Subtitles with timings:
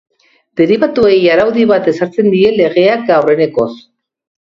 [0.61, 3.73] Deribatuei araudi bat ezartzen die legeak aurrenekoz.